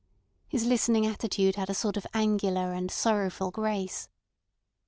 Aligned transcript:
His 0.47 0.65
listening 0.65 1.05
attitude 1.05 1.57
had 1.57 1.69
a 1.69 1.75
sort 1.75 1.95
of 1.95 2.07
angular 2.11 2.73
and 2.73 2.89
sorrowful 2.89 3.51
grace. 3.51 4.09